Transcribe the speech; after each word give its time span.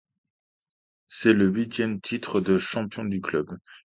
C’est 1.09 1.33
le 1.33 1.45
huitième 1.45 2.01
titre 2.01 2.41
de 2.41 2.57
champion 2.57 3.05
du 3.05 3.21
club. 3.21 3.55